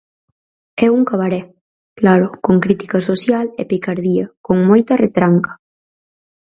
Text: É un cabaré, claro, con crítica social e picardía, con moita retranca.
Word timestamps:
É 0.85 0.87
un 0.97 1.03
cabaré, 1.09 1.41
claro, 1.99 2.27
con 2.45 2.55
crítica 2.63 2.97
social 3.09 3.45
e 3.61 3.63
picardía, 3.71 4.25
con 4.45 4.57
moita 4.69 4.93
retranca. 5.03 5.51